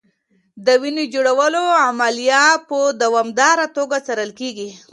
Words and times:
د 0.65 0.67
وینې 0.81 1.05
جوړولو 1.13 1.63
عملیه 1.85 2.43
په 2.69 2.79
دوامداره 3.03 3.65
توګه 3.77 3.95
څارل 4.05 4.31
کېږي. 4.39 4.69